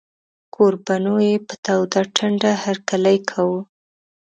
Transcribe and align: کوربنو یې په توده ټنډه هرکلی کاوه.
کوربنو 0.53 1.13
یې 1.27 1.35
په 1.47 1.53
توده 1.65 2.01
ټنډه 2.15 2.51
هرکلی 2.63 3.17
کاوه. 3.29 3.59